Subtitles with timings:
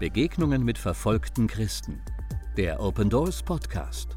[0.00, 2.00] Begegnungen mit verfolgten Christen.
[2.56, 4.16] Der Open Doors Podcast.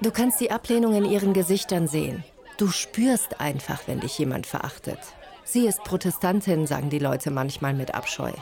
[0.00, 2.24] Du kannst die Ablehnung in ihren Gesichtern sehen.
[2.56, 5.00] Du spürst einfach, wenn dich jemand verachtet.
[5.44, 8.32] Sie ist Protestantin, sagen die Leute manchmal mit Abscheu.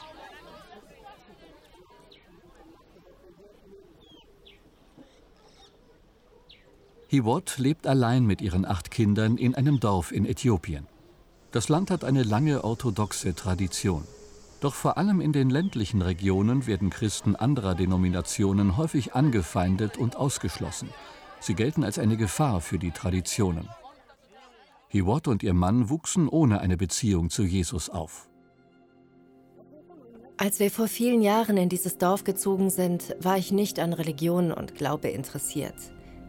[7.15, 10.89] Hiwot lebt allein mit ihren acht Kindern in einem Dorf in Äthiopien.
[11.53, 14.03] Das Land hat eine lange orthodoxe Tradition.
[14.59, 20.89] Doch vor allem in den ländlichen Regionen werden Christen anderer Denominationen häufig angefeindet und ausgeschlossen.
[21.39, 23.69] Sie gelten als eine Gefahr für die Traditionen.
[24.89, 28.29] Hiwot und ihr Mann wuchsen ohne eine Beziehung zu Jesus auf.
[30.37, 34.51] Als wir vor vielen Jahren in dieses Dorf gezogen sind, war ich nicht an Religion
[34.51, 35.77] und Glaube interessiert.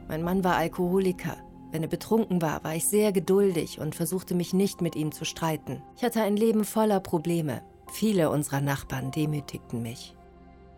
[0.08, 1.38] Mein Mann war Alkoholiker.
[1.72, 5.26] Wenn er betrunken war, war ich sehr geduldig und versuchte mich nicht mit ihm zu
[5.26, 5.82] streiten.
[5.98, 7.62] Ich hatte ein Leben voller Probleme.
[7.92, 10.16] Viele unserer Nachbarn demütigten mich.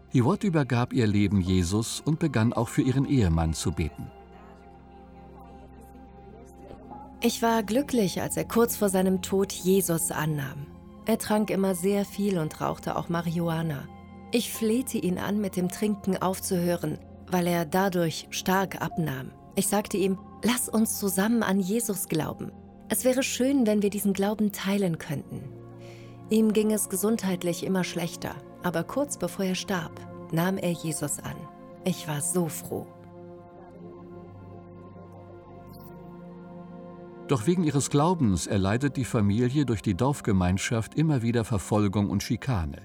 [0.10, 4.10] Hiwot übergab ihr Leben Jesus und begann auch für ihren Ehemann zu beten.
[7.20, 10.68] Ich war glücklich, als er kurz vor seinem Tod Jesus annahm.
[11.06, 13.88] Er trank immer sehr viel und rauchte auch Marihuana.
[14.32, 19.32] Ich flehte ihn an, mit dem Trinken aufzuhören, weil er dadurch stark abnahm.
[19.56, 22.52] Ich sagte ihm, lass uns zusammen an Jesus glauben.
[22.90, 25.44] Es wäre schön, wenn wir diesen Glauben teilen könnten.
[26.30, 30.00] Ihm ging es gesundheitlich immer schlechter, aber kurz bevor er starb,
[30.32, 31.36] nahm er Jesus an.
[31.86, 32.88] Ich war so froh.
[37.28, 42.82] Doch wegen ihres Glaubens erleidet die Familie durch die Dorfgemeinschaft immer wieder Verfolgung und Schikane.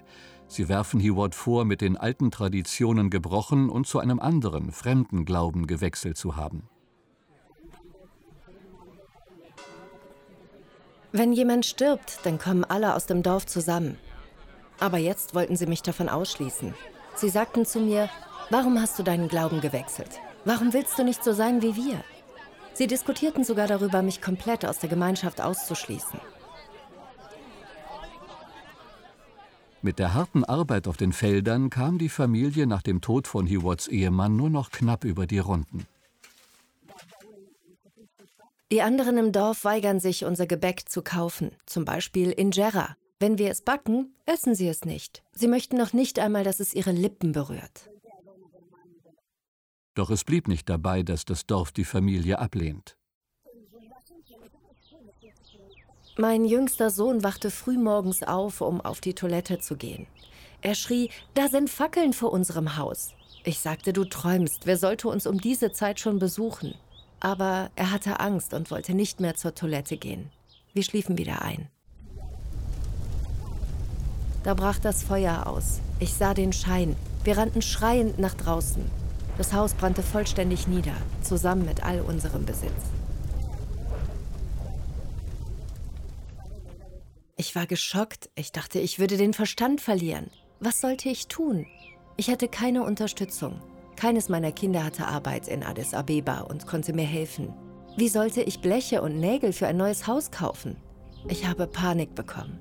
[0.52, 5.66] Sie werfen Hiwot vor, mit den alten Traditionen gebrochen und zu einem anderen, fremden Glauben
[5.66, 6.68] gewechselt zu haben.
[11.10, 13.96] Wenn jemand stirbt, dann kommen alle aus dem Dorf zusammen.
[14.78, 16.74] Aber jetzt wollten sie mich davon ausschließen.
[17.14, 18.10] Sie sagten zu mir,
[18.50, 20.20] warum hast du deinen Glauben gewechselt?
[20.44, 22.04] Warum willst du nicht so sein wie wir?
[22.74, 26.20] Sie diskutierten sogar darüber, mich komplett aus der Gemeinschaft auszuschließen.
[29.84, 33.88] Mit der harten Arbeit auf den Feldern kam die Familie nach dem Tod von Hewards
[33.88, 35.86] Ehemann nur noch knapp über die Runden.
[38.70, 42.96] Die anderen im Dorf weigern sich, unser Gebäck zu kaufen, zum Beispiel Injera.
[43.18, 45.22] Wenn wir es backen, essen sie es nicht.
[45.32, 47.90] Sie möchten noch nicht einmal, dass es ihre Lippen berührt.
[49.94, 52.96] Doch es blieb nicht dabei, dass das Dorf die Familie ablehnt.
[56.18, 60.06] Mein jüngster Sohn wachte frühmorgens auf, um auf die Toilette zu gehen.
[60.60, 63.14] Er schrie, da sind Fackeln vor unserem Haus.
[63.44, 66.74] Ich sagte, du träumst, wer sollte uns um diese Zeit schon besuchen?
[67.20, 70.30] Aber er hatte Angst und wollte nicht mehr zur Toilette gehen.
[70.74, 71.68] Wir schliefen wieder ein.
[74.44, 75.80] Da brach das Feuer aus.
[75.98, 76.94] Ich sah den Schein.
[77.24, 78.84] Wir rannten schreiend nach draußen.
[79.38, 83.01] Das Haus brannte vollständig nieder, zusammen mit all unserem Besitz.
[87.42, 88.30] Ich war geschockt.
[88.36, 90.30] Ich dachte, ich würde den Verstand verlieren.
[90.60, 91.66] Was sollte ich tun?
[92.16, 93.60] Ich hatte keine Unterstützung.
[93.96, 97.52] Keines meiner Kinder hatte Arbeit in Addis Abeba und konnte mir helfen.
[97.96, 100.76] Wie sollte ich Bleche und Nägel für ein neues Haus kaufen?
[101.26, 102.60] Ich habe Panik bekommen.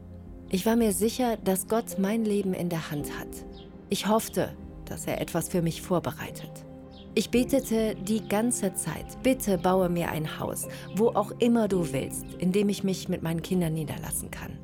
[0.50, 3.46] Ich war mir sicher, dass Gott mein Leben in der Hand hat.
[3.90, 6.66] Ich hoffte, dass er etwas für mich vorbereitet.
[7.14, 12.26] Ich betete die ganze Zeit, bitte baue mir ein Haus, wo auch immer du willst,
[12.40, 14.58] in dem ich mich mit meinen Kindern niederlassen kann.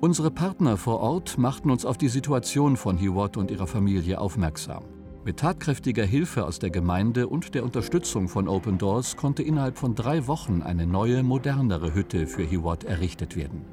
[0.00, 4.84] Unsere Partner vor Ort machten uns auf die Situation von Hiwot und ihrer Familie aufmerksam.
[5.24, 9.96] Mit tatkräftiger Hilfe aus der Gemeinde und der Unterstützung von Open Doors konnte innerhalb von
[9.96, 13.64] drei Wochen eine neue, modernere Hütte für Hiwot errichtet werden.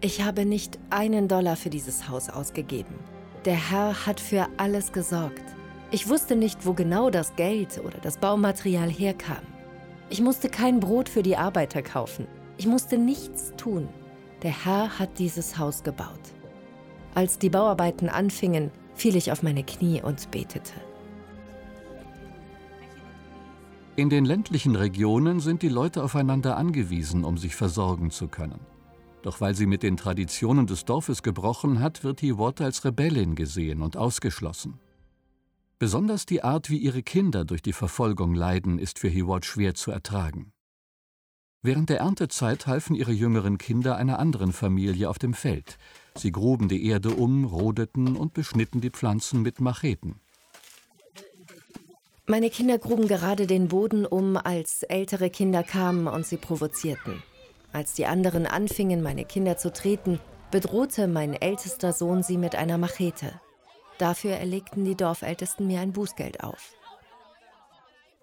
[0.00, 2.96] Ich habe nicht einen Dollar für dieses Haus ausgegeben.
[3.44, 5.44] Der Herr hat für alles gesorgt.
[5.92, 9.44] Ich wusste nicht, wo genau das Geld oder das Baumaterial herkam.
[10.10, 12.26] Ich musste kein Brot für die Arbeiter kaufen.
[12.56, 13.88] Ich musste nichts tun.
[14.42, 16.20] Der Herr hat dieses Haus gebaut.
[17.14, 20.72] Als die Bauarbeiten anfingen, fiel ich auf meine Knie und betete.
[23.96, 28.60] In den ländlichen Regionen sind die Leute aufeinander angewiesen, um sich versorgen zu können.
[29.22, 33.82] Doch weil sie mit den Traditionen des Dorfes gebrochen hat, wird Hiwot als Rebellin gesehen
[33.82, 34.80] und ausgeschlossen.
[35.78, 39.92] Besonders die Art, wie ihre Kinder durch die Verfolgung leiden, ist für Hiwot schwer zu
[39.92, 40.53] ertragen.
[41.66, 45.78] Während der Erntezeit halfen ihre jüngeren Kinder einer anderen Familie auf dem Feld.
[46.14, 50.20] Sie gruben die Erde um, rodeten und beschnitten die Pflanzen mit Macheten.
[52.26, 57.22] Meine Kinder gruben gerade den Boden um, als ältere Kinder kamen und sie provozierten.
[57.72, 60.20] Als die anderen anfingen, meine Kinder zu treten,
[60.50, 63.40] bedrohte mein ältester Sohn sie mit einer Machete.
[63.96, 66.74] Dafür erlegten die Dorfältesten mir ein Bußgeld auf.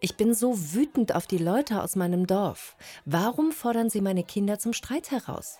[0.04, 2.76] Ich bin so wütend auf die Leute aus meinem Dorf.
[3.06, 5.60] Warum fordern sie meine Kinder zum Streit heraus?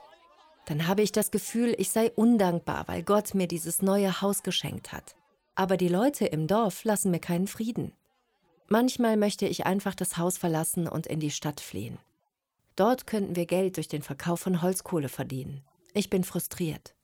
[0.66, 4.92] Dann habe ich das Gefühl, ich sei undankbar, weil Gott mir dieses neue Haus geschenkt
[4.92, 5.16] hat.
[5.54, 7.94] Aber die Leute im Dorf lassen mir keinen Frieden.
[8.68, 12.00] Manchmal möchte ich einfach das Haus verlassen und in die Stadt fliehen.
[12.76, 15.62] Dort könnten wir Geld durch den Verkauf von Holzkohle verdienen.
[15.94, 16.96] Ich bin frustriert.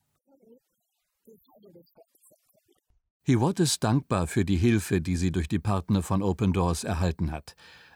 [3.30, 7.34] Hiwot ist dankbar für die Hilfe, die sie durch die Partner von Open Doors erhalten
[7.34, 7.56] hat.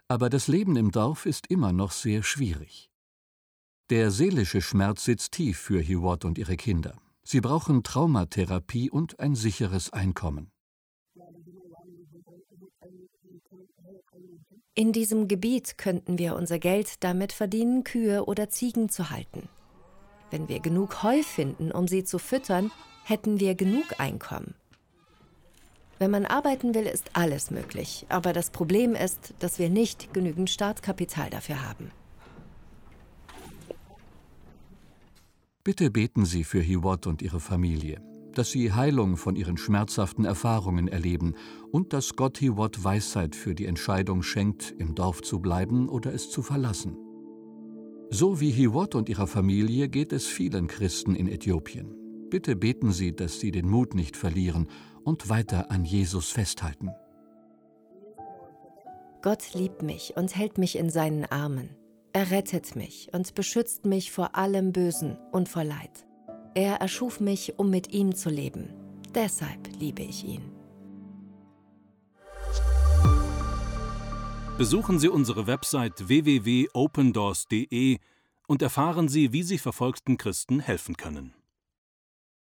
[0.10, 2.90] Aber das Leben im Dorf ist immer noch sehr schwierig.
[3.90, 6.98] Der seelische Schmerz sitzt tief für Hiwot und ihre Kinder.
[7.24, 10.52] Sie brauchen Traumatherapie und ein sicheres Einkommen.
[14.76, 19.48] In diesem Gebiet könnten wir unser Geld damit verdienen, Kühe oder Ziegen zu halten.
[20.30, 22.70] Wenn wir genug Heu finden, um sie zu füttern,
[23.06, 24.56] hätten wir genug Einkommen.
[26.02, 28.08] Wenn man arbeiten will, ist alles möglich.
[28.10, 31.92] Aber das Problem ist, dass wir nicht genügend Startkapital dafür haben.
[35.64, 38.02] Bitte beten Sie für Hiwot und ihre Familie,
[38.34, 41.36] dass sie Heilung von ihren schmerzhaften Erfahrungen erleben
[41.72, 46.32] und dass Gott Hiwot Weisheit für die Entscheidung schenkt, im Dorf zu bleiben oder es
[46.32, 46.98] zu verlassen.
[48.10, 51.96] So wie Hiwot und ihrer Familie geht es vielen Christen in Äthiopien.
[52.32, 54.68] Bitte beten Sie, dass sie den Mut nicht verlieren
[55.04, 56.92] und weiter an Jesus festhalten.
[59.22, 61.70] Gott liebt mich und hält mich in seinen Armen.
[62.14, 66.08] Er rettet mich und beschützt mich vor allem Bösen und vor Leid.
[66.56, 68.74] Er erschuf mich, um mit ihm zu leben.
[69.14, 70.52] Deshalb liebe ich ihn.
[74.58, 77.98] Besuchen Sie unsere Website www.opendoors.de
[78.48, 81.34] und erfahren Sie, wie Sie verfolgten Christen helfen können.